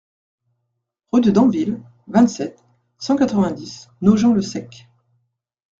Rue 1.11 1.21
de 1.21 1.29
Damville, 1.29 1.79
vingt-sept, 2.07 2.57
cent 2.97 3.15
quatre-vingt-dix 3.15 3.91
Nogent-le-Sec 4.01 4.89